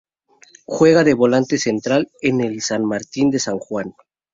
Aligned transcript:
Juega 0.65 1.03
de 1.03 1.13
volante 1.13 1.59
central 1.59 2.09
en 2.21 2.41
el 2.41 2.63
San 2.63 2.83
Martín 2.85 3.29
de 3.29 3.37
San 3.37 3.59
Juan. 3.59 3.93